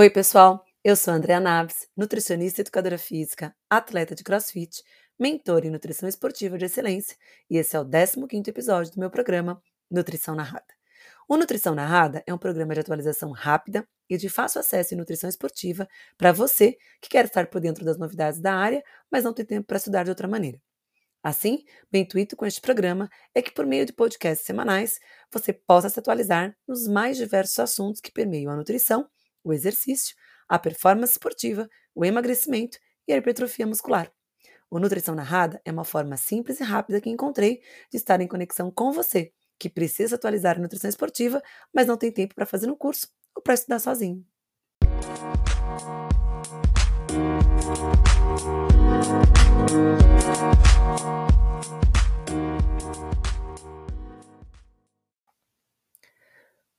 [0.00, 0.64] Oi, pessoal.
[0.82, 4.82] Eu sou Andrea Naves, nutricionista educadora física, atleta de crossfit,
[5.18, 7.14] mentor em nutrição esportiva de excelência,
[7.50, 10.72] e esse é o 15º episódio do meu programa Nutrição Narrada.
[11.28, 15.28] O Nutrição Narrada é um programa de atualização rápida e de fácil acesso em nutrição
[15.28, 15.86] esportiva
[16.16, 19.66] para você que quer estar por dentro das novidades da área, mas não tem tempo
[19.66, 20.58] para estudar de outra maneira.
[21.22, 24.98] Assim, o intuito com este programa é que, por meio de podcasts semanais,
[25.30, 29.06] você possa se atualizar nos mais diversos assuntos que permeiam a nutrição
[29.44, 30.14] o exercício,
[30.48, 34.10] a performance esportiva, o emagrecimento e a hipertrofia muscular.
[34.70, 38.70] O Nutrição Narrada é uma forma simples e rápida que encontrei de estar em conexão
[38.70, 41.42] com você, que precisa atualizar a nutrição esportiva,
[41.74, 44.24] mas não tem tempo para fazer um curso ou para estudar sozinho.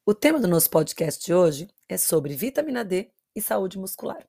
[0.04, 4.26] O tema do nosso podcast de hoje é sobre vitamina D e saúde muscular.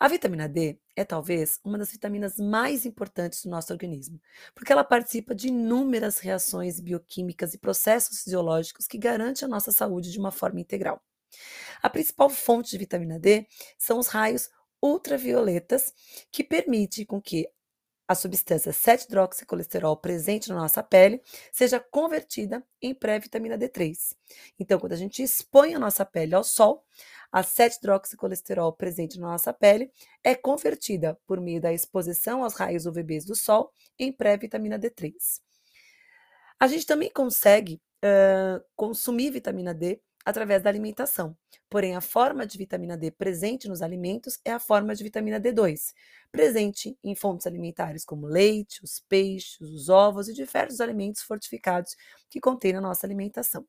[0.00, 4.20] A vitamina D é talvez uma das vitaminas mais importantes do nosso organismo,
[4.52, 10.10] porque ela participa de inúmeras reações bioquímicas e processos fisiológicos que garantem a nossa saúde
[10.10, 11.00] de uma forma integral.
[11.80, 13.46] A principal fonte de vitamina D
[13.78, 14.50] são os raios
[14.82, 15.94] ultravioletas,
[16.32, 17.48] que permitem com que
[18.12, 24.14] a substância 7-hidroxicolesterol presente na nossa pele seja convertida em pré-vitamina D3.
[24.58, 26.84] Então, quando a gente expõe a nossa pele ao sol,
[27.30, 29.90] a 7-hidroxicolesterol presente na nossa pele
[30.22, 35.12] é convertida por meio da exposição aos raios UVBs do sol em pré-vitamina D3.
[36.60, 41.36] A gente também consegue uh, consumir vitamina D através da alimentação.
[41.68, 45.92] Porém, a forma de vitamina D presente nos alimentos é a forma de vitamina D2,
[46.30, 51.96] presente em fontes alimentares como leite, os peixes, os ovos e diversos alimentos fortificados
[52.28, 53.66] que contém na nossa alimentação.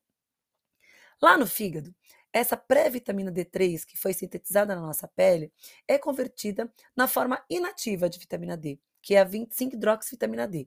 [1.20, 1.94] Lá no fígado,
[2.32, 5.52] essa pré-vitamina D3, que foi sintetizada na nossa pele,
[5.86, 10.66] é convertida na forma inativa de vitamina D, que é a 25-hidroxivitamina D,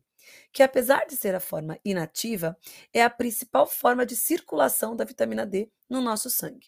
[0.53, 2.55] que apesar de ser a forma inativa,
[2.93, 6.67] é a principal forma de circulação da vitamina D no nosso sangue.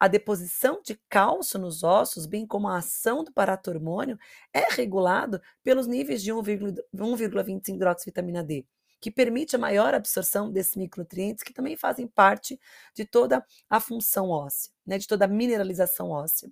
[0.00, 4.18] A deposição de cálcio nos ossos, bem como a ação do paratormônio,
[4.52, 8.64] é regulado pelos níveis de 1,25 hidroxivitamina D,
[9.00, 12.58] que permite a maior absorção desses micronutrientes, que também fazem parte
[12.94, 16.50] de toda a função óssea, né, de toda a mineralização óssea.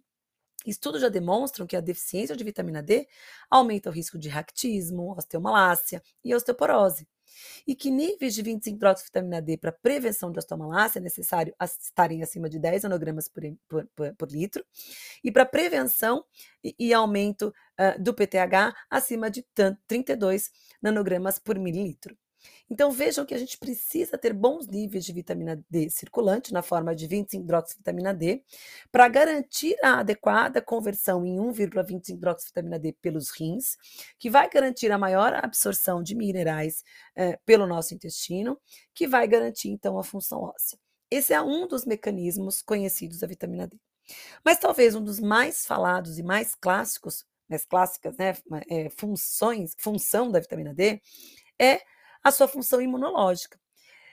[0.65, 3.07] Estudos já demonstram que a deficiência de vitamina D
[3.51, 7.07] aumenta o risco de raquitismo, osteomalácia e osteoporose.
[7.67, 12.49] E que níveis de 25 vitamina D para prevenção de osteomalácia é necessário estarem acima
[12.49, 14.65] de 10 nanogramas por, por, por, por litro.
[15.23, 16.25] E para prevenção
[16.63, 19.45] e, e aumento uh, do PTH acima de
[19.87, 22.17] 32 nanogramas por mililitro.
[22.69, 26.95] Então vejam que a gente precisa ter bons níveis de vitamina D circulante na forma
[26.95, 28.43] de 25-hidroxivitamina D
[28.91, 33.77] para garantir a adequada conversão em 1,25-hidroxivitamina D pelos rins,
[34.19, 36.83] que vai garantir a maior absorção de minerais
[37.15, 38.59] eh, pelo nosso intestino,
[38.95, 40.79] que vai garantir então a função óssea.
[41.11, 43.79] Esse é um dos mecanismos conhecidos da vitamina D.
[44.45, 48.35] Mas talvez um dos mais falados e mais clássicos, mais clássicas, né,
[48.69, 51.01] é, funções, função da vitamina D
[51.61, 51.81] é
[52.25, 53.61] a sua função imunológica.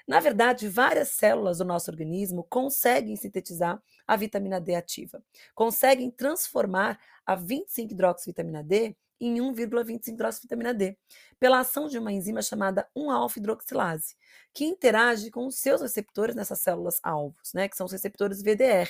[0.08, 5.24] Na verdade, várias células do nosso organismo conseguem sintetizar a vitamina D ativa,
[5.56, 10.98] conseguem transformar a 25-hidroxivitamina D em 1,25-hidroxivitamina D,
[11.40, 14.16] pela ação de uma enzima chamada 1-alfa-hidroxilase,
[14.52, 18.90] que interage com os seus receptores nessas células alvos, né, que são os receptores VDR.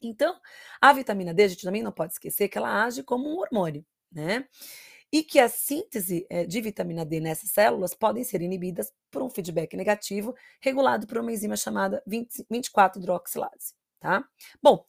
[0.00, 0.40] Então,
[0.80, 3.84] a vitamina D, a gente também não pode esquecer que ela age como um hormônio,
[4.10, 4.48] né?
[5.12, 9.30] E que a síntese eh, de vitamina D nessas células podem ser inibidas por um
[9.30, 14.24] feedback negativo regulado por uma enzima chamada 24-hidroxilase, tá?
[14.62, 14.86] Bom,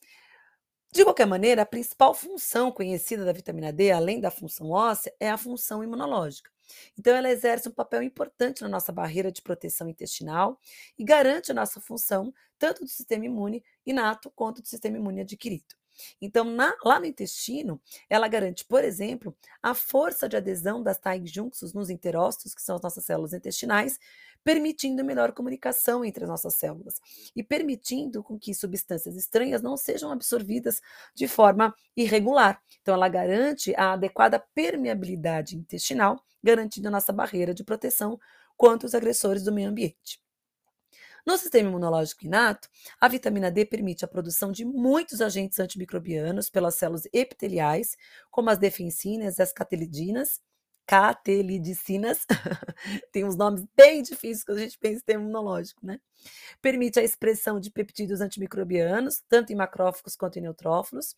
[0.94, 5.30] de qualquer maneira, a principal função conhecida da vitamina D, além da função óssea, é
[5.30, 6.52] a função imunológica.
[6.98, 10.60] Então, ela exerce um papel importante na nossa barreira de proteção intestinal
[11.00, 15.81] e garante a nossa função tanto do sistema imune inato quanto do sistema imune adquirido.
[16.22, 21.28] Então, na, lá no intestino, ela garante, por exemplo, a força de adesão das TAG
[21.28, 24.00] junctions nos enterócitos, que são as nossas células intestinais,
[24.44, 27.00] permitindo melhor comunicação entre as nossas células
[27.36, 30.82] e permitindo com que substâncias estranhas não sejam absorvidas
[31.14, 32.62] de forma irregular.
[32.82, 38.20] Então, ela garante a adequada permeabilidade intestinal, garantindo a nossa barreira de proteção
[38.58, 40.20] contra os agressores do meio ambiente.
[41.26, 42.70] No sistema imunológico inato,
[43.00, 47.96] a vitamina D permite a produção de muitos agentes antimicrobianos pelas células epiteliais,
[48.30, 50.42] como as defensinas e as catelidinas,
[50.86, 52.26] catelidicinas,
[53.14, 56.00] tem uns nomes bem difíceis quando a gente pensa em sistema imunológico, né?
[56.62, 61.16] Permite a expressão de peptídeos antimicrobianos, tanto em macrófagos quanto em neutrófilos,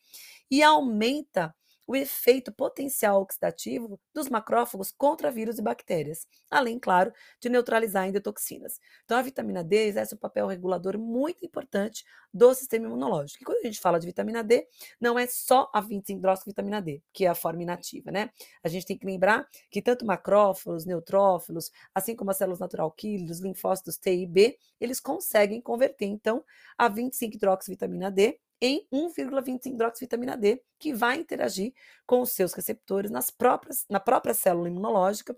[0.52, 1.56] e aumenta
[1.86, 8.80] o efeito potencial oxidativo dos macrófagos contra vírus e bactérias, além, claro, de neutralizar endotoxinas.
[9.04, 12.04] Então, a vitamina D exerce um papel regulador muito importante
[12.34, 13.44] do sistema imunológico.
[13.44, 14.68] E quando a gente fala de vitamina D,
[15.00, 18.32] não é só a 25-hidroxivitamina D, que é a forma inativa, né?
[18.64, 23.30] A gente tem que lembrar que tanto macrófagos, neutrófilos, assim como as células natural killer,
[23.30, 26.44] os linfócitos T e B, eles conseguem converter, então,
[26.78, 31.74] a 25-hidroxivitamina D em 1,25-hidroxivitamina D, que vai interagir
[32.08, 35.38] com os seus receptores nas próprias, na própria célula imunológica,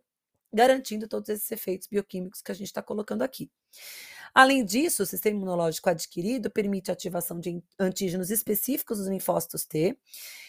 [0.54, 3.50] garantindo todos esses efeitos bioquímicos que a gente está colocando aqui.
[4.31, 9.98] Além disso, o sistema imunológico adquirido permite a ativação de antígenos específicos dos linfócitos T,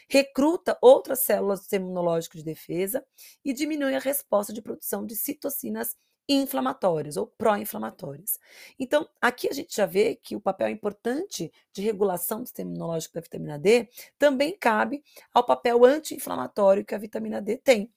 [0.07, 3.03] recruta outras células do sistema imunológico de defesa
[3.43, 5.97] e diminui a resposta de produção de citocinas
[6.29, 8.39] inflamatórias ou pró-inflamatórias.
[8.79, 13.15] Então, aqui a gente já vê que o papel importante de regulação do sistema imunológico
[13.15, 13.89] da vitamina D
[14.19, 15.03] também cabe
[15.33, 17.93] ao papel anti-inflamatório que a vitamina D tem.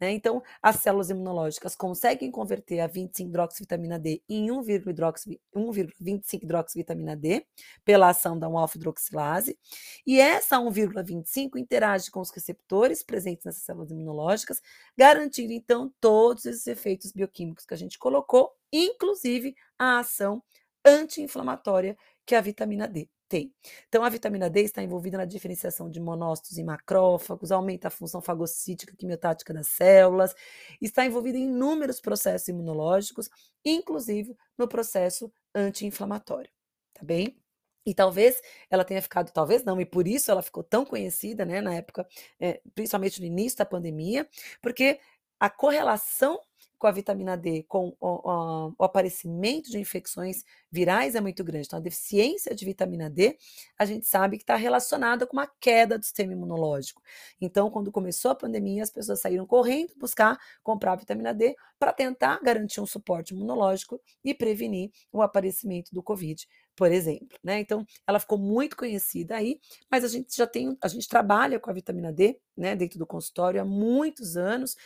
[0.00, 0.12] Né?
[0.12, 7.46] Então, as células imunológicas conseguem converter a 25-hidroxivitamina D em 1,25-hidroxivitamina D
[7.84, 9.58] pela ação da 1-alfa-hidroxilase,
[10.06, 14.60] e essa 1,25 interage com os receptores presentes nessas células imunológicas,
[14.96, 20.42] garantindo então todos esses efeitos bioquímicos que a gente colocou, inclusive a ação
[20.84, 21.96] anti-inflamatória
[22.26, 23.50] que a vitamina D tem.
[23.88, 28.20] Então, a vitamina D está envolvida na diferenciação de monócitos em macrófagos, aumenta a função
[28.20, 30.34] fagocítica quimiotática das células,
[30.82, 33.30] está envolvida em inúmeros processos imunológicos,
[33.64, 36.50] inclusive no processo anti-inflamatório,
[36.92, 37.38] tá bem?
[37.86, 38.38] E talvez
[38.70, 42.06] ela tenha ficado, talvez não, e por isso ela ficou tão conhecida, né, na época,
[42.38, 44.28] é, principalmente no início da pandemia,
[44.60, 45.00] porque
[45.42, 46.38] a correlação
[46.78, 51.66] com a vitamina D, com o, o, o, aparecimento de infecções virais é muito grande.
[51.66, 53.36] Então, a deficiência de vitamina D,
[53.76, 57.02] a gente sabe que está relacionada com uma queda do sistema imunológico.
[57.40, 62.40] Então, quando começou a pandemia, as pessoas saíram correndo buscar comprar vitamina D para tentar
[62.40, 67.38] garantir um suporte imunológico e prevenir o aparecimento do Covid, por exemplo.
[67.42, 67.60] Né?
[67.60, 71.70] Então, ela ficou muito conhecida aí, mas a gente já tem, a gente trabalha com
[71.70, 74.76] a vitamina D né, dentro do consultório há muitos anos,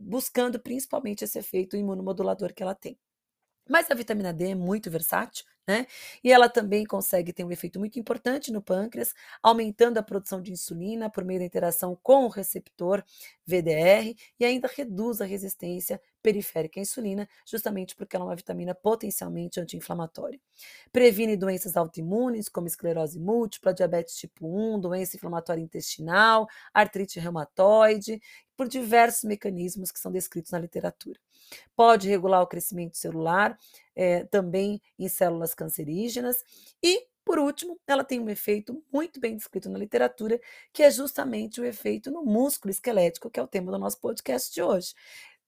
[0.00, 2.98] buscando principalmente esse efeito imunomodulador que ela tem.
[3.68, 5.86] Mas a vitamina D é muito versátil, né?
[6.24, 10.50] E ela também consegue ter um efeito muito importante no pâncreas, aumentando a produção de
[10.50, 13.04] insulina por meio da interação com o receptor
[13.46, 18.74] VDR e ainda reduz a resistência periférica à insulina, justamente porque ela é uma vitamina
[18.74, 20.40] potencialmente anti-inflamatória.
[20.92, 28.20] Previne doenças autoimunes, como esclerose múltipla, diabetes tipo 1, doença inflamatória intestinal, artrite reumatoide,
[28.56, 31.20] por diversos mecanismos que são descritos na literatura.
[31.76, 33.58] Pode regular o crescimento celular,
[33.94, 36.42] é, também em células cancerígenas.
[36.82, 40.40] E, por último, ela tem um efeito muito bem descrito na literatura,
[40.72, 44.52] que é justamente o efeito no músculo esquelético, que é o tema do nosso podcast
[44.52, 44.94] de hoje.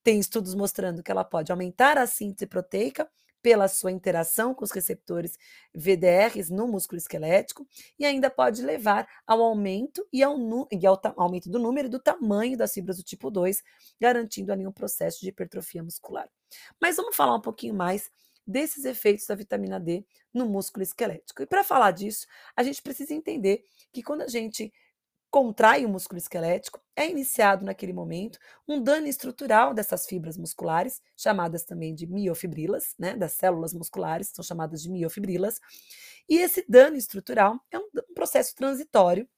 [0.03, 3.09] Tem estudos mostrando que ela pode aumentar a síntese proteica,
[3.43, 5.39] pela sua interação com os receptores
[5.75, 7.67] VDRs no músculo esquelético
[7.99, 10.37] e ainda pode levar ao aumento e ao,
[10.71, 13.63] e ao aumento do número e do tamanho das fibras do tipo 2,
[14.01, 16.29] garantindo ali um processo de hipertrofia muscular.
[16.81, 18.11] Mas vamos falar um pouquinho mais
[18.47, 20.05] desses efeitos da vitamina D
[20.35, 21.43] no músculo esquelético.
[21.43, 24.73] E para falar disso, a gente precisa entender que quando a gente
[25.31, 31.65] contrai o músculo esquelético, é iniciado naquele momento um dano estrutural dessas fibras musculares, chamadas
[31.65, 35.61] também de miofibrilas, né, das células musculares, são chamadas de miofibrilas,
[36.29, 39.29] e esse dano estrutural é um, um processo transitório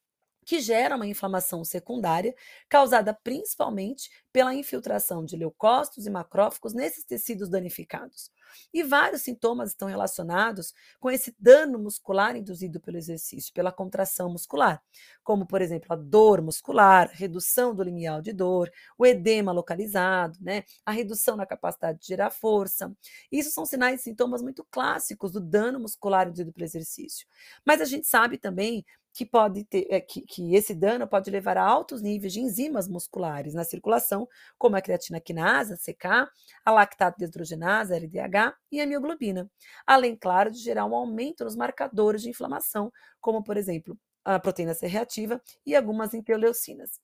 [0.45, 2.35] que gera uma inflamação secundária,
[2.69, 8.31] causada principalmente pela infiltração de leucócitos e macrófagos nesses tecidos danificados.
[8.73, 14.81] E vários sintomas estão relacionados com esse dano muscular induzido pelo exercício, pela contração muscular,
[15.23, 20.63] como, por exemplo, a dor muscular, redução do limiar de dor, o edema localizado, né,
[20.85, 22.95] a redução na capacidade de gerar força.
[23.31, 27.27] Isso são sinais e sintomas muito clássicos do dano muscular induzido pelo exercício.
[27.65, 31.55] Mas a gente sabe também que pode ter é, que, que, esse dano pode levar
[31.55, 34.27] a altos níveis de enzimas musculares na circulação,
[34.57, 36.29] como a creatina quinase, a CK,
[36.65, 39.49] a lactato deshidrogenase, a LDH e a mioglobina,
[39.85, 42.91] além, claro, de gerar um aumento nos marcadores de inflamação,
[43.21, 46.99] como, por exemplo, a proteína C reativa e algumas interleucinas.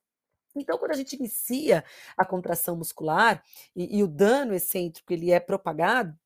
[0.56, 1.84] Então, quando a gente inicia
[2.18, 3.44] a contração muscular
[3.75, 6.18] e, e o dano excêntrico ele é propagado,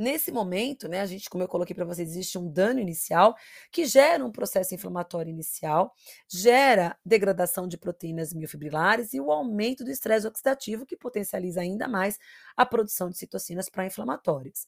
[0.00, 3.36] Nesse momento, né, a gente, como eu coloquei para vocês, existe um dano inicial
[3.70, 5.94] que gera um processo inflamatório inicial,
[6.26, 12.18] gera degradação de proteínas miofibrilares e o aumento do estresse oxidativo, que potencializa ainda mais
[12.56, 14.66] a produção de citocinas pró-inflamatórias.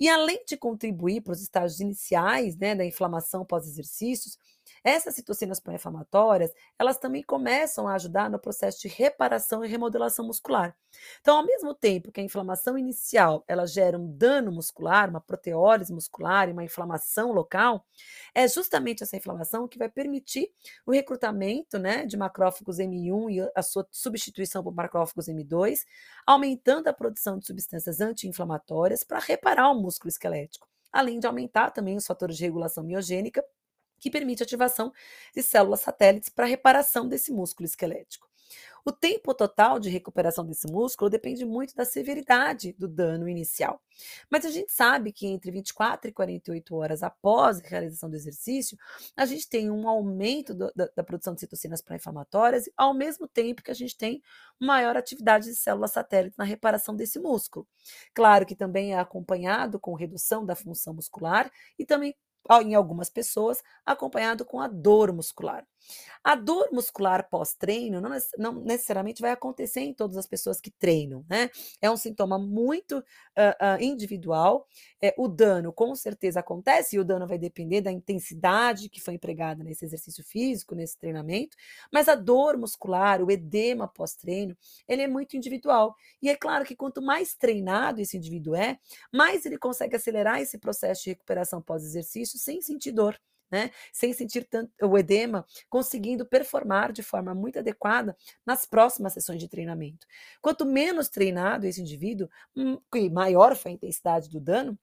[0.00, 4.36] E além de contribuir para os estágios iniciais né, da inflamação pós-exercícios,
[4.84, 10.76] essas citocinas pró-inflamatórias, elas também começam a ajudar no processo de reparação e remodelação muscular.
[11.20, 15.92] Então, ao mesmo tempo que a inflamação inicial, ela gera um dano muscular, uma proteólise
[15.92, 17.84] muscular e uma inflamação local,
[18.34, 20.50] é justamente essa inflamação que vai permitir
[20.86, 25.80] o recrutamento, né, de macrófagos M1 e a sua substituição por macrófagos M2,
[26.26, 31.96] aumentando a produção de substâncias anti-inflamatórias para reparar o músculo esquelético além de aumentar também
[31.96, 33.44] os fatores de regulação miogênica
[33.98, 34.92] que permite a ativação
[35.34, 38.28] de células satélites para reparação desse músculo esquelético.
[38.88, 43.82] O tempo total de recuperação desse músculo depende muito da severidade do dano inicial.
[44.30, 48.78] Mas a gente sabe que entre 24 e 48 horas após a realização do exercício,
[49.14, 53.62] a gente tem um aumento do, da, da, produção de citocinas pró-inflamatórias, ao mesmo tempo
[53.62, 54.22] que a gente tem
[54.58, 57.66] maior atividade de células satélites na reparação desse músculo.
[58.14, 62.14] Claro que também é acompanhado com redução da função muscular e também
[62.62, 65.66] em algumas pessoas, acompanhado com a dor muscular.
[66.22, 68.00] A dor muscular pós-treino
[68.36, 71.48] não, necessariamente vai acontecer em todas as pessoas que treinam, né?
[71.80, 74.66] É um sintoma muito uh, uh, individual.
[75.00, 79.14] É, o dano com certeza acontece e o dano vai depender da intensidade que foi
[79.14, 81.56] empregada nesse exercício físico, nesse treinamento,
[81.92, 85.94] mas a dor muscular, o edema pós-treino, ele é muito individual.
[86.20, 88.78] E é claro que quanto mais treinado esse indivíduo é,
[89.12, 93.18] mais ele consegue acelerar esse processo de recuperação pós-exercício sem sentir dor
[93.50, 93.70] né?
[93.92, 99.48] Sem sentir tanto o edema, conseguindo performar de forma muito adequada nas próximas sessões de
[99.48, 100.06] treinamento.
[100.42, 104.78] Quanto menos treinado esse indivíduo, hum, e maior foi a intensidade do dano,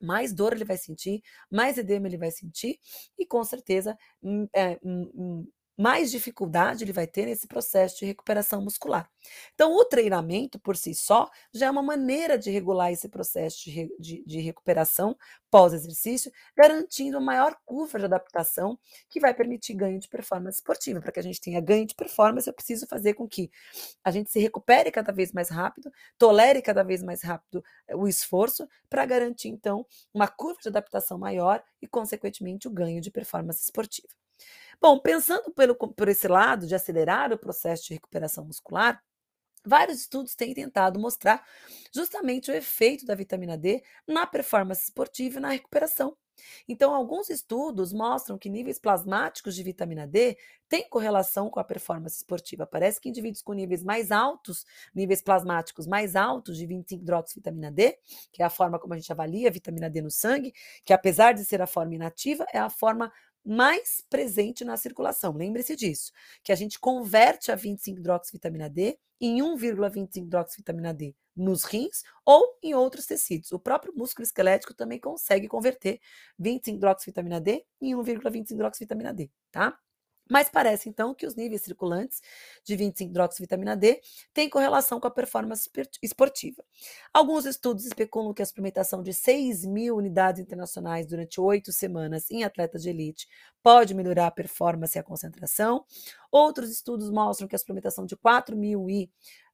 [0.00, 2.78] mais dor ele vai sentir, mais edema ele vai sentir,
[3.18, 8.62] e com certeza hum, é, hum, mais dificuldade ele vai ter nesse processo de recuperação
[8.62, 9.10] muscular.
[9.54, 13.94] Então, o treinamento por si só já é uma maneira de regular esse processo de,
[13.98, 15.16] de, de recuperação
[15.50, 18.78] pós-exercício, garantindo uma maior curva de adaptação
[19.08, 21.00] que vai permitir ganho de performance esportiva.
[21.00, 23.50] Para que a gente tenha ganho de performance, eu preciso fazer com que
[24.02, 28.06] a gente se recupere cada vez mais rápido, tolere cada vez mais rápido eh, o
[28.06, 33.62] esforço, para garantir, então, uma curva de adaptação maior e, consequentemente, o ganho de performance
[33.62, 34.23] esportiva.
[34.80, 39.02] Bom, pensando pelo, por esse lado de acelerar o processo de recuperação muscular,
[39.66, 41.42] Vários estudos têm tentado mostrar
[41.90, 46.14] justamente o efeito da vitamina D na performance esportiva e na recuperação.
[46.68, 50.36] Então, alguns estudos mostram que níveis plasmáticos de vitamina D
[50.68, 52.66] têm correlação com a performance esportiva.
[52.66, 57.96] Parece que indivíduos com níveis mais altos, níveis plasmáticos mais altos de 25-hidroxivitamina D,
[58.32, 60.52] que é a forma como a gente avalia a vitamina D no sangue,
[60.84, 63.10] que apesar de ser a forma inativa, é a forma
[63.44, 65.32] mais presente na circulação.
[65.36, 72.58] Lembre-se disso, que a gente converte a 25-hidroxivitamina D em 1,25-hidroxivitamina D nos rins ou
[72.62, 73.52] em outros tecidos.
[73.52, 76.00] O próprio músculo esquelético também consegue converter
[76.40, 79.78] 25-hidroxivitamina D em 1,25-hidroxivitamina D, tá?
[80.30, 82.22] Mas parece então que os níveis circulantes
[82.64, 84.00] de 25-hidroxivitamina D
[84.32, 85.68] têm correlação com a performance
[86.02, 86.64] esportiva.
[87.12, 92.42] Alguns estudos especulam que a suplementação de 6 mil unidades internacionais durante oito semanas em
[92.42, 93.28] atletas de elite
[93.62, 95.84] pode melhorar a performance e a concentração.
[96.30, 99.10] Outros estudos mostram que a suplementação de 4 mil I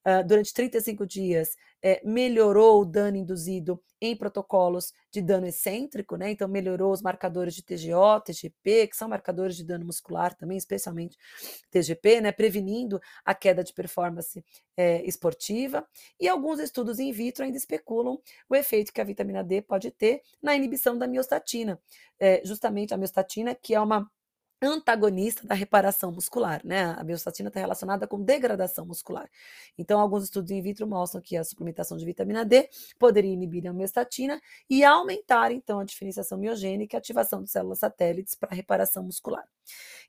[0.06, 6.30] uh, durante 35 dias é, melhorou o dano induzido em protocolos de dano excêntrico, né?
[6.30, 11.18] Então, melhorou os marcadores de TGO, TGP, que são marcadores de dano muscular também, especialmente
[11.70, 12.32] TGP, né?
[12.32, 14.42] Prevenindo a queda de performance
[14.76, 15.86] é, esportiva.
[16.18, 20.22] E alguns estudos in vitro ainda especulam o efeito que a vitamina D pode ter
[20.42, 21.80] na inibição da miostatina,
[22.18, 24.10] é, justamente a miostatina, que é uma
[24.62, 26.94] antagonista da reparação muscular, né?
[26.98, 29.30] A miostatina está relacionada com degradação muscular.
[29.78, 33.72] Então, alguns estudos in vitro mostram que a suplementação de vitamina D poderia inibir a
[33.72, 39.46] miostatina e aumentar, então, a diferenciação miogênica e ativação de células satélites para reparação muscular.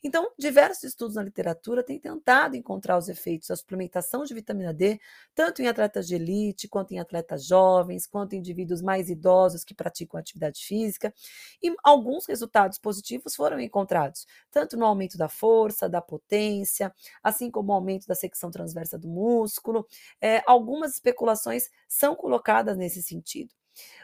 [0.04, 5.00] Então, diversos estudos na literatura têm tentado encontrar os efeitos da suplementação de vitamina D,
[5.36, 9.76] tanto em atletas de elite, quanto em atletas jovens, quanto em indivíduos mais idosos que
[9.76, 11.14] praticam atividade física,
[11.62, 16.94] e alguns resultados positivos foram encontrados, tanto no aumento da força, da potência,
[17.24, 19.88] assim como o aumento da secção transversa do músculo.
[20.20, 23.54] É, algumas especulações são colocadas nesse sentido.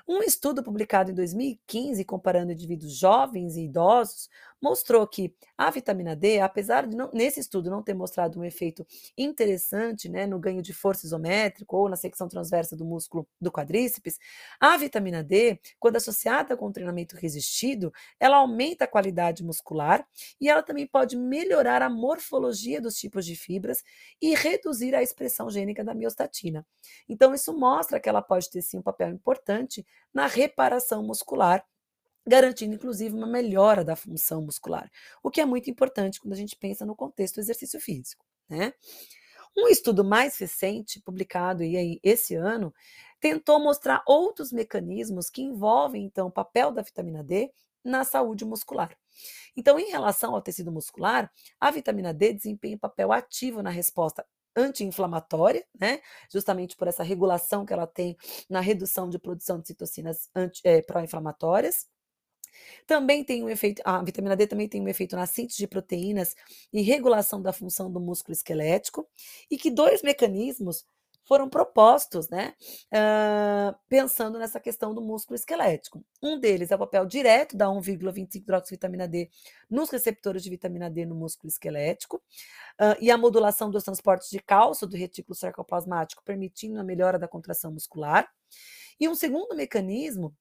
[0.08, 4.30] Um estudo publicado em 2015, comparando indivíduos jovens e idosos,
[4.62, 8.86] mostrou que a vitamina D, apesar de não, nesse estudo não ter mostrado um efeito
[9.18, 14.18] interessante né, no ganho de força isométrico ou na secção transversa do músculo do quadríceps,
[14.60, 20.06] a vitamina D, quando associada com o treinamento resistido, ela aumenta a qualidade muscular
[20.40, 23.84] e ela também pode melhorar a morfologia dos tipos de fibras
[24.22, 26.66] e reduzir a expressão gênica da miostatina.
[27.08, 31.64] Então, isso mostra que ela pode ter sim um papel importante na reparação muscular
[32.28, 34.92] garantindo inclusive uma melhora da função muscular,
[35.24, 38.26] o que é muito importante quando a gente pensa no contexto do exercício físico.
[38.50, 38.74] Né?
[39.58, 42.74] Um estudo mais recente, publicado aí esse ano,
[43.20, 47.52] tentou mostrar outros mecanismos que envolvem então o papel da vitamina D
[47.84, 48.96] na saúde muscular.
[49.56, 54.24] Então, em relação ao tecido muscular, a vitamina D desempenha um papel ativo na resposta
[54.56, 56.02] anti-inflamatória, né?
[56.32, 58.18] Justamente por essa regulação que ela tem
[58.50, 60.30] na redução de produção de citocinas
[60.64, 61.88] é, pró-inflamatórias.
[62.86, 66.36] Também tem um efeito, a vitamina D também tem um efeito na síntese de proteínas
[66.72, 69.08] e regulação da função do músculo esquelético,
[69.50, 70.86] e que dois mecanismos
[71.28, 72.54] foram propostos, né,
[72.88, 76.02] uh, pensando nessa questão do músculo esquelético.
[76.24, 79.30] Um deles é o papel direto da 1,25-hidroxivitamina D
[79.70, 82.16] nos receptores de vitamina D no músculo esquelético
[82.80, 87.28] uh, e a modulação dos transportes de cálcio do retículo sarcoplasmático, permitindo a melhora da
[87.28, 88.26] contração muscular.
[88.98, 90.34] E um segundo mecanismo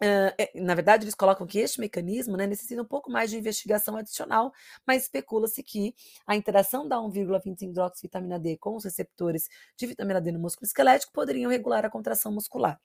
[0.00, 3.96] Uh, na verdade, eles colocam que este mecanismo né, necessita um pouco mais de investigação
[3.96, 4.52] adicional,
[4.86, 5.92] mas especula-se que
[6.24, 11.50] a interação da 1,25-hidroxivitamina D com os receptores de vitamina D no músculo esquelético poderiam
[11.50, 12.80] regular a contração muscular.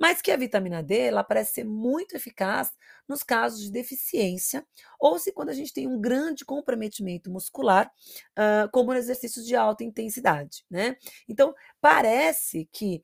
[0.00, 2.72] Mas que a vitamina D ela parece ser muito eficaz
[3.08, 4.66] nos casos de deficiência
[4.98, 7.88] ou se quando a gente tem um grande comprometimento muscular,
[8.36, 10.64] uh, como no exercícios de alta intensidade.
[10.68, 10.96] Né?
[11.28, 13.02] Então, parece que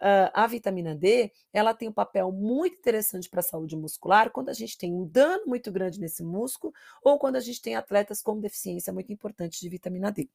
[0.00, 4.48] a, a, vitamina D ela tem um papel muito interessante para a saúde muscular quando
[4.48, 8.22] a gente tem um dano muito grande nesse músculo ou quando a gente tem atletas
[8.22, 10.28] com deficiência muito importante de vitamina D.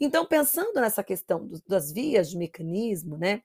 [0.00, 3.42] Então, pensando nessa questão do, das vias de mecanismo, né?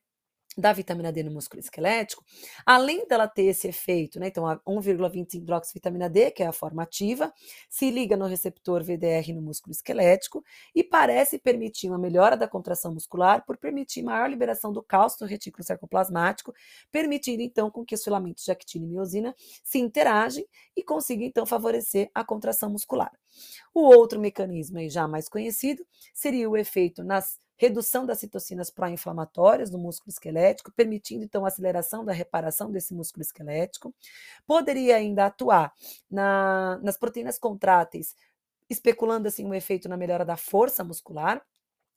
[0.58, 2.24] Da vitamina D no músculo esquelético,
[2.66, 6.84] além dela ter esse efeito, né, então a 1,25 hidroxivitamina D, que é a forma
[6.84, 7.34] ativa,
[7.70, 12.94] se liga no receptor VDR no músculo esquelético e parece permitir uma melhora da contração
[12.94, 16.54] muscular por permitir maior liberação do cálcio no retículo sarcoplasmático,
[16.92, 21.46] permitindo então com que os filamentos de actina e miosina se interagem e consigam então
[21.46, 23.12] favorecer a contração muscular.
[23.74, 29.72] O outro mecanismo aí já mais conhecido seria o efeito nas redução das citocinas pró-inflamatórias
[29.72, 33.94] no músculo esquelético, permitindo então a aceleração da reparação desse músculo esquelético.
[34.46, 35.74] Poderia ainda atuar
[36.10, 38.16] na, nas proteínas contráteis,
[38.70, 41.42] especulando assim um efeito na melhora da força muscular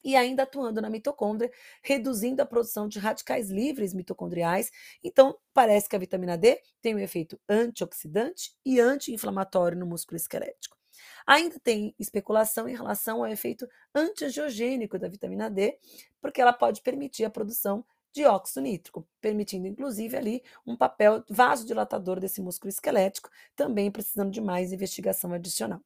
[0.04, 1.50] e ainda atuando na mitocôndria,
[1.82, 4.70] reduzindo a produção de radicais livres mitocondriais.
[5.02, 10.77] Então, parece que a vitamina D tem um efeito antioxidante e anti-inflamatório no músculo esquelético.
[11.26, 15.78] Ainda tem especulação em relação ao efeito antiangiogênico da vitamina D,
[16.20, 22.18] porque ela pode permitir a produção de óxido nítrico, permitindo inclusive ali um papel vasodilatador
[22.18, 25.80] desse músculo esquelético, também precisando de mais investigação adicional.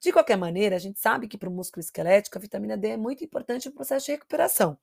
[0.00, 2.96] De qualquer maneira, a gente sabe que para o músculo esquelético a vitamina D é
[2.96, 4.78] muito importante no processo de recuperação.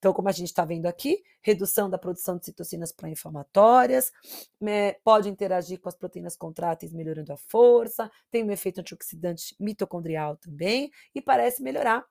[0.00, 4.10] Então, como a gente está vendo aqui, redução da produção de citocinas pró-inflamatórias,
[4.58, 10.38] né, pode interagir com as proteínas contráteis, melhorando a força, tem um efeito antioxidante mitocondrial
[10.38, 12.02] também, e parece melhorar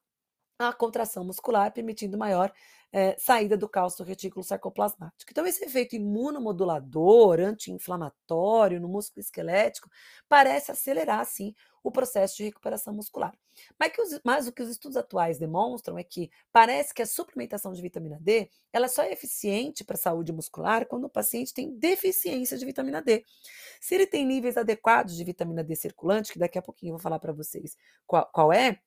[0.60, 2.52] a contração muscular, permitindo maior
[2.92, 5.32] é, saída do cálcio do retículo sarcoplasmático.
[5.32, 9.90] Então, esse efeito imunomodulador, anti-inflamatório no músculo esquelético,
[10.28, 13.34] parece acelerar, sim, o processo de recuperação muscular.
[13.80, 17.06] Mas, que os, mas o que os estudos atuais demonstram é que parece que a
[17.06, 21.54] suplementação de vitamina D ela só é eficiente para a saúde muscular quando o paciente
[21.54, 23.24] tem deficiência de vitamina D.
[23.80, 27.02] Se ele tem níveis adequados de vitamina D circulante, que daqui a pouquinho eu vou
[27.02, 28.80] falar para vocês qual, qual é,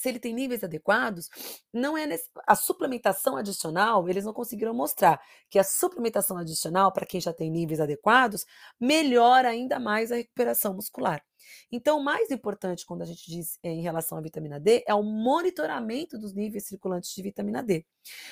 [0.00, 1.28] se ele tem níveis adequados,
[1.70, 7.04] não é nesse, a suplementação adicional, eles não conseguiram mostrar que a suplementação adicional para
[7.04, 8.46] quem já tem níveis adequados
[8.80, 11.22] melhora ainda mais a recuperação muscular.
[11.70, 14.94] Então, o mais importante quando a gente diz é, em relação à vitamina D é
[14.94, 17.84] o monitoramento dos níveis circulantes de vitamina D.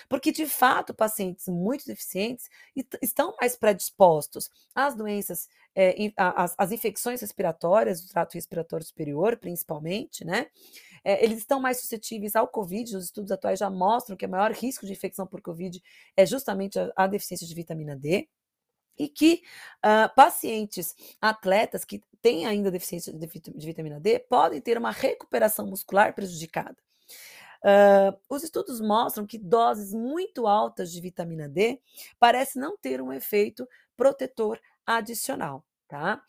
[0.09, 2.49] Porque, de fato, pacientes muito deficientes
[3.03, 10.25] estão mais predispostos às doenças, é, às, às infecções respiratórias, do trato respiratório superior, principalmente,
[10.25, 10.47] né?
[11.09, 12.95] É, eles estão mais suscetíveis ao Covid.
[12.95, 15.83] Os estudos atuais já mostram que o maior risco de infecção por Covid
[16.15, 18.29] é justamente a, a deficiência de vitamina D
[18.99, 19.43] e que
[19.79, 25.67] uh, pacientes atletas que têm ainda deficiência de, de, vitamina D podem ter uma recuperação
[25.67, 26.77] muscular prejudicada.
[27.65, 31.81] Uh, os estudos mostram que doses muito altas de vitamina D
[32.19, 33.67] parecem não ter um efeito
[33.97, 36.23] protetor adicional, tá?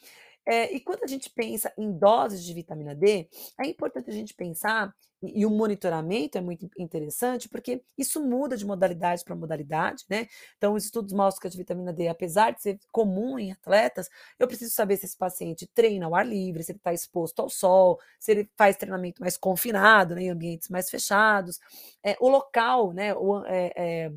[0.50, 3.30] É, e quando a gente pensa em doses de vitamina D,
[3.62, 8.58] é importante a gente pensar, e, e o monitoramento é muito interessante, porque isso muda
[8.58, 10.28] de modalidade para modalidade, né?
[10.58, 14.10] Então, os estudos mostram que a vitamina D, apesar de ser comum em atletas,
[14.40, 17.50] eu preciso saber se esse paciente treina ao ar livre, se ele está exposto ao
[17.50, 21.60] sol, se ele faz treinamento mais confinado, né, em ambientes mais fechados,
[22.04, 23.14] é, o local, né?
[23.14, 24.12] O, é,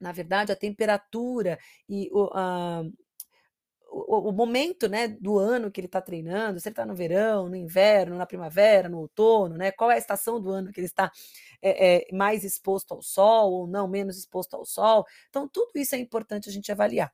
[0.00, 2.30] na verdade, a temperatura e o,
[3.90, 7.48] o, o, momento né, do ano que ele está treinando, se ele está no verão,
[7.48, 10.86] no inverno, na primavera, no outono, né, qual é a estação do ano que ele
[10.86, 11.10] está
[11.62, 15.06] é, é, mais exposto ao sol ou não, menos exposto ao sol.
[15.28, 17.12] Então, tudo isso é importante a gente avaliar.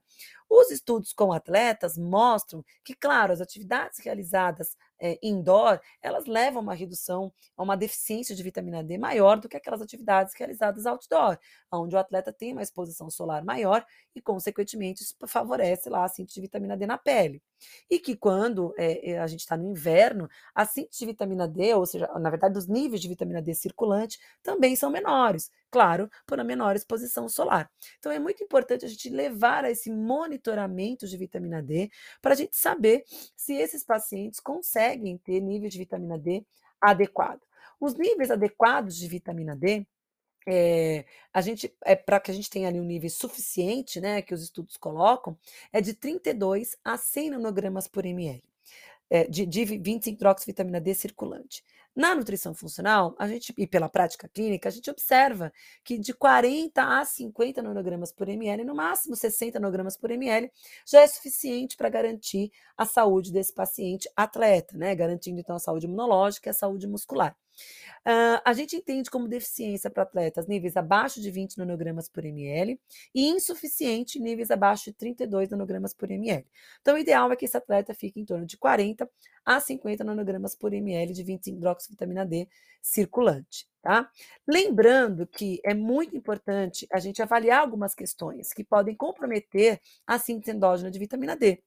[0.49, 6.63] Os estudos com atletas mostram que, claro, as atividades realizadas é, indoor, elas levam a
[6.63, 11.37] uma redução, a uma deficiência de vitamina D maior do que aquelas atividades realizadas outdoor,
[11.71, 16.35] onde o atleta tem uma exposição solar maior e, consequentemente, isso favorece lá a síntese
[16.35, 17.41] de vitamina D na pele.
[17.89, 21.85] E que quando é, a gente está no inverno, a síntese de vitamina D, ou
[21.85, 26.45] seja, na verdade, os níveis de vitamina D circulante também são menores, claro, por uma
[26.45, 27.69] menor exposição solar.
[27.99, 32.35] Então é muito importante a gente levar a esse monitoramento de vitamina D para a
[32.37, 33.03] gente saber
[33.35, 36.45] se esses pacientes conseguem ter nível de vitamina D
[36.79, 37.41] adequado.
[37.77, 39.85] Os níveis adequados de vitamina D
[40.47, 44.33] é, a gente é para que a gente tenha ali um nível suficiente, né, que
[44.33, 45.37] os estudos colocam,
[45.73, 48.41] é de 32 a 100 nanogramas por ml
[49.09, 51.63] é, de, de 25-hidroxivitamina D circulante.
[51.95, 55.51] Na nutrição funcional, a gente, e pela prática clínica, a gente observa
[55.83, 60.51] que de 40 a 50 nanogramas por ml, no máximo 60 nanogramas por ml,
[60.85, 64.93] já é suficiente para garantir a saúde desse paciente atleta, né?
[64.93, 67.35] Garantindo então a saúde imunológica e a saúde muscular.
[68.07, 72.79] Uh, a gente entende como deficiência para atletas níveis abaixo de 20 nanogramas por ml
[73.13, 76.45] e insuficiente níveis abaixo de 32 nanogramas por ml.
[76.81, 79.09] Então, o ideal é que esse atleta fique em torno de 40
[79.43, 82.47] a 50 nanogramas por ml de 25 hidroxivitamina D
[82.81, 83.67] circulante.
[83.81, 84.09] Tá?
[84.47, 90.51] Lembrando que é muito importante a gente avaliar algumas questões que podem comprometer a síntese
[90.51, 91.63] endógena de vitamina D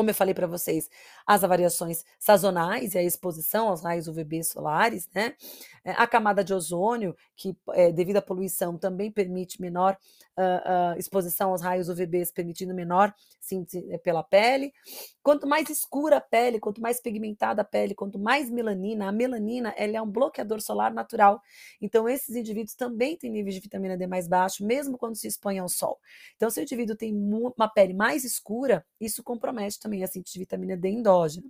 [0.00, 0.88] como eu falei para vocês,
[1.26, 5.34] as variações sazonais e a exposição aos raios UVB solares, né?
[5.84, 9.98] Eh, a camada de ozônio, que é, devido à poluição também permite menor
[10.38, 14.72] uh, uh, exposição aos raios UVBs, permitindo menor síntese eh, pela pele.
[15.22, 19.74] Quanto mais escura a pele, quanto mais pigmentada a pele, quanto mais melanina, a melanina
[19.76, 21.40] ela é um bloqueador solar natural.
[21.80, 25.58] Então, esses indivíduos também têm níveis de vitamina D mais baixo, mesmo quando se expõem
[25.58, 25.98] ao sol.
[26.36, 30.38] Então, se o indivíduo tem uma pele mais escura, isso compromete também a síntese de
[30.38, 31.48] vitamina D endógena.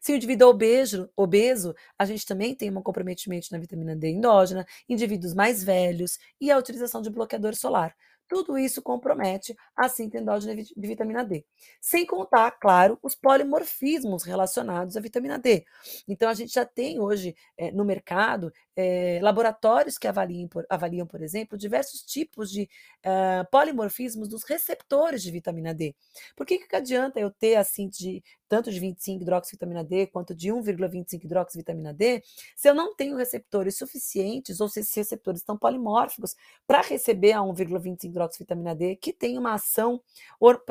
[0.00, 4.08] Se o indivíduo é obeso, obeso, a gente também tem um comprometimento na vitamina D
[4.10, 7.94] endógena, indivíduos mais velhos e a utilização de bloqueador solar.
[8.26, 11.44] Tudo isso compromete a síntese endógena de vitamina D.
[11.80, 15.64] Sem contar, claro, os polimorfismos relacionados à vitamina D.
[16.08, 21.06] Então, a gente já tem hoje é, no mercado é, laboratórios que avaliam por, avaliam,
[21.06, 22.68] por exemplo, diversos tipos de
[23.04, 25.94] uh, polimorfismos dos receptores de vitamina D.
[26.36, 30.48] Por que, que adianta eu ter a síntese tanto de 25 hidroxivitamina D quanto de
[30.48, 32.22] 1,25 hidroxivitamina D
[32.54, 37.40] se eu não tenho receptores suficientes ou se esses receptores estão polimórficos para receber a
[37.40, 40.00] 1,25 hidroxivitamina D que tem uma ação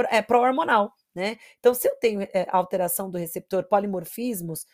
[0.09, 0.93] é, pró-hormonal.
[1.13, 1.37] Né?
[1.59, 4.65] Então, se eu tenho é, alteração do receptor polimorfismos,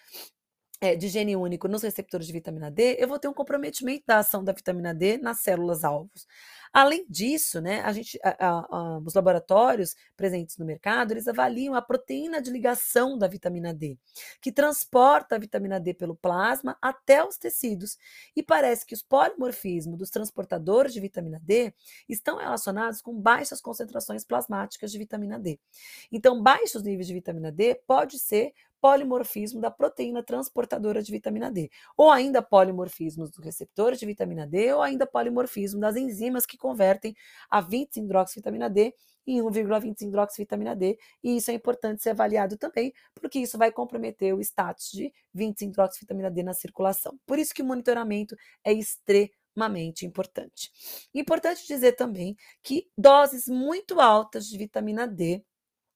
[0.81, 4.19] é, de gene único nos receptores de vitamina D, eu vou ter um comprometimento da
[4.19, 6.25] ação da vitamina D nas células alvos.
[6.71, 11.73] Além disso, né, a gente, a, a, a, os laboratórios presentes no mercado, eles avaliam
[11.73, 13.97] a proteína de ligação da vitamina D,
[14.39, 17.97] que transporta a vitamina D pelo plasma até os tecidos.
[18.35, 21.73] E parece que os polimorfismos dos transportadores de vitamina D
[22.07, 25.59] estão relacionados com baixas concentrações plasmáticas de vitamina D.
[26.11, 31.69] Então, baixos níveis de vitamina D pode ser polimorfismo da proteína transportadora de vitamina D,
[31.97, 37.15] ou ainda polimorfismos dos receptores de vitamina D, ou ainda polimorfismo das enzimas que convertem
[37.49, 38.93] a 20-hidroxivitamina D
[39.27, 44.41] em 1,25-hidroxivitamina D, e isso é importante ser avaliado também, porque isso vai comprometer o
[44.41, 47.19] status de 25-hidroxivitamina D na circulação.
[47.25, 50.71] Por isso que o monitoramento é extremamente importante.
[51.13, 55.43] Importante dizer também que doses muito altas de vitamina D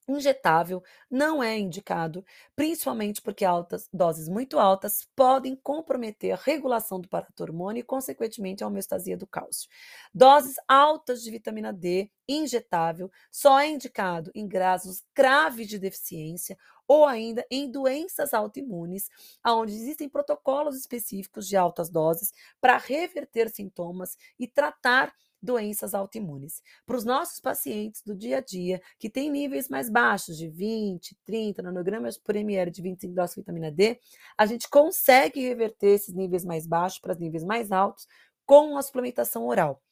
[0.08, 7.08] injetável não é indicado, principalmente porque altas doses muito altas podem comprometer a regulação do
[7.08, 9.68] paratormônio e, consequentemente, a homeostasia do cálcio.
[10.14, 17.06] Doses altas de vitamina D injetável só é indicado em casos graves de deficiência ou
[17.06, 19.08] ainda em doenças autoimunes,
[19.46, 25.14] onde existem protocolos específicos de altas doses para reverter sintomas e tratar
[25.44, 26.62] doenças autoimunes.
[26.86, 31.16] Para os nossos pacientes do dia a dia, que têm níveis mais baixos, de 20,
[31.24, 34.00] 30 nanogramas por ml de 25 doses de vitamina D,
[34.36, 38.06] a gente consegue reverter esses níveis mais baixos para níveis mais altos
[38.46, 39.82] com a suplementação oral.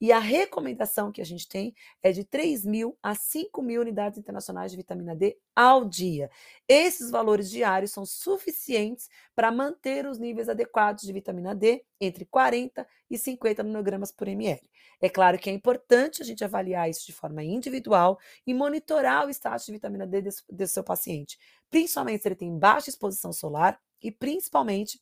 [0.00, 4.18] E a recomendação que a gente tem é de 3 mil a 5 mil unidades
[4.18, 6.30] internacionais de vitamina D ao dia.
[6.68, 12.86] Esses valores diários são suficientes para manter os níveis adequados de vitamina D entre 40
[13.10, 14.60] e 50 nanogramas por ml.
[15.00, 19.30] É claro que é importante a gente avaliar isso de forma individual e monitorar o
[19.30, 21.38] status de vitamina D desse seu paciente,
[21.70, 25.00] principalmente se ele tem baixa exposição solar e principalmente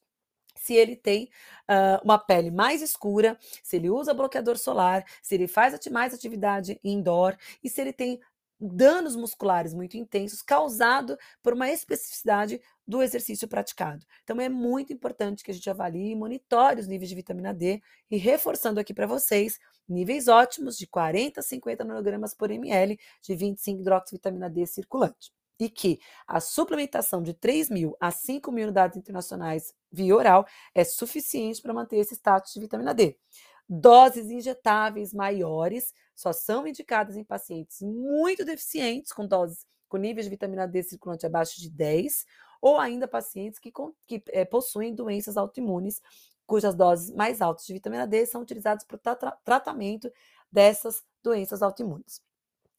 [0.61, 1.31] se ele tem
[1.70, 6.79] uh, uma pele mais escura, se ele usa bloqueador solar, se ele faz mais atividade
[6.85, 8.20] indoor e se ele tem
[8.61, 14.05] danos musculares muito intensos causado por uma especificidade do exercício praticado.
[14.23, 17.81] Então é muito importante que a gente avalie e monitore os níveis de vitamina D
[18.11, 23.35] e reforçando aqui para vocês, níveis ótimos de 40 a 50 nanogramas por ml de
[23.35, 28.96] 25 hidroxivitamina D circulante e que a suplementação de 3 mil a 5 mil unidades
[28.96, 33.18] internacionais via oral é suficiente para manter esse status de vitamina D.
[33.68, 40.31] Doses injetáveis maiores só são indicadas em pacientes muito deficientes, com doses com níveis de
[40.31, 42.25] vitamina D circulante abaixo de 10,
[42.62, 43.73] ou ainda pacientes que,
[44.07, 46.01] que é, possuem doenças autoimunes,
[46.46, 50.11] cujas doses mais altas de vitamina D são utilizadas para o tra tratamento
[50.51, 52.23] dessas doenças autoimunes.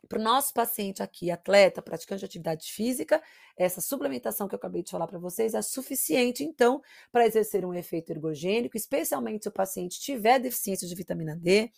[0.10, 3.22] Para o nosso paciente aqui, atleta, praticante de atividade física,
[3.56, 7.74] essa suplementação que eu acabei de falar para vocês é suficiente, então, para exercer um
[7.74, 11.72] efeito ergogênico, especialmente se o paciente tiver deficiência de vitamina D,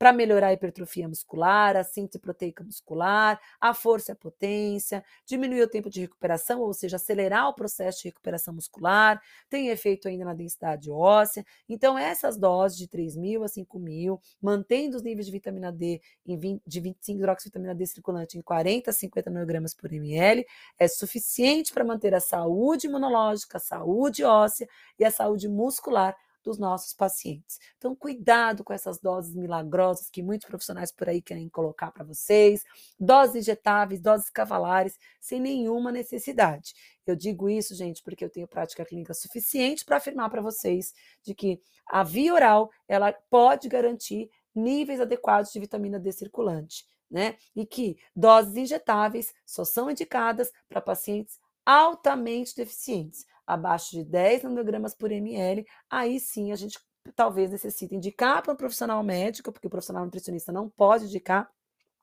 [0.00, 5.60] para melhorar a hipertrofia muscular, a síntese proteica muscular, a força e a potência, diminuir
[5.60, 10.24] o tempo de recuperação, ou seja, acelerar o processo de recuperação muscular, tem efeito ainda
[10.24, 11.44] na densidade óssea.
[11.68, 16.00] Então, essas doses de 3 mil a 5 mil, mantendo os níveis de vitamina D
[16.26, 20.46] em 20, de 25 hidroxivitamina D circulante em 40 a 50 mg por ml,
[20.78, 24.66] é suficiente para manter a saúde imunológica, a saúde óssea
[24.98, 27.58] e a saúde muscular dos nossos pacientes.
[27.76, 32.64] Então, cuidado com essas doses milagrosas que muitos profissionais por aí querem colocar para vocês,
[32.98, 36.74] doses injetáveis, doses cavalares, sem nenhuma necessidade.
[37.06, 41.34] Eu digo isso, gente, porque eu tenho prática clínica suficiente para afirmar para vocês de
[41.34, 47.36] que a via oral, ela pode garantir níveis adequados de vitamina D circulante, né?
[47.54, 54.94] E que doses injetáveis só são indicadas para pacientes altamente deficientes abaixo de 10 nanogramas
[54.94, 56.78] por ml, aí sim a gente
[57.14, 61.50] talvez necessite indicar para um profissional médico, porque o profissional nutricionista não pode indicar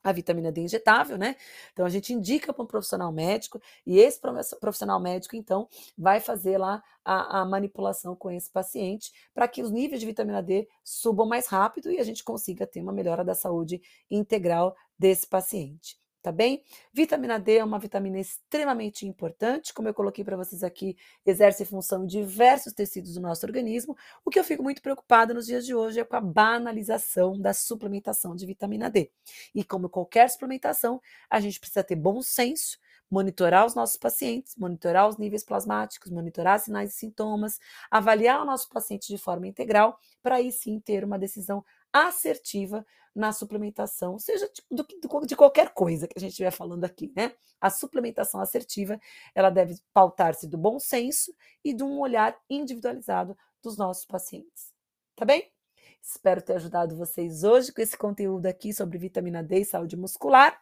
[0.04, 1.36] a vitamina D injetável, né?
[1.73, 4.19] Então a gente indica para um profissional médico e esse
[4.60, 9.71] profissional médico então vai fazer lá a, a manipulação com esse paciente para que os
[9.71, 13.36] níveis de vitamina D subam mais rápido e a gente consiga ter uma melhora da
[13.36, 15.97] saúde integral desse paciente
[16.28, 16.62] tá bem?
[16.92, 22.04] Vitamina D é uma vitamina extremamente importante, como eu coloquei para vocês aqui, exerce função
[22.04, 23.96] em diversos tecidos do nosso organismo.
[24.26, 27.54] O que eu fico muito preocupada nos dias de hoje é com a banalização da
[27.54, 29.10] suplementação de vitamina D.
[29.56, 32.78] E como qualquer suplementação, a gente precisa ter bom senso,
[33.10, 37.58] monitorar os nossos pacientes, monitorar os níveis plasmáticos, monitorar sinais e sintomas,
[37.90, 43.32] avaliar o nosso paciente de forma integral, para aí sim ter uma decisão assertiva na
[43.32, 44.84] suplementação, seja de,
[45.26, 47.34] de, qualquer coisa que a gente estiver falando aqui, né?
[47.60, 49.00] A suplementação assertiva,
[49.34, 54.71] ela deve pautar-se do bom senso e de um olhar individualizado dos nossos pacientes.
[55.15, 55.52] Tá bem?
[56.00, 60.62] Espero ter ajudado vocês hoje com esse conteúdo aqui sobre vitamina D e saúde muscular.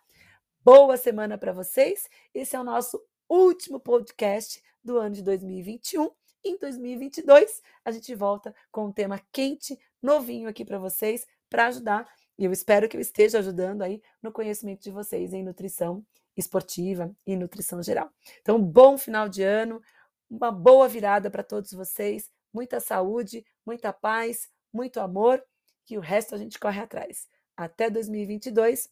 [0.64, 2.10] Boa semana para vocês.
[2.34, 6.10] Esse é o nosso último podcast do ano de 2021.
[6.44, 12.08] Em 2022, a gente volta com um tema quente, novinho aqui para vocês, para ajudar.
[12.38, 16.06] E eu espero que eu esteja ajudando aí no conhecimento de vocês em nutrição
[16.36, 18.12] esportiva e nutrição geral.
[18.42, 19.82] Então, bom final de ano,
[20.30, 25.42] uma boa virada para todos vocês, muita saúde, muita paz, muito amor,
[25.86, 27.28] que o resto a gente corre atrás.
[27.56, 28.90] Até 2022.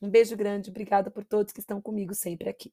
[0.00, 2.72] Um beijo grande, obrigada por todos que estão comigo sempre aqui.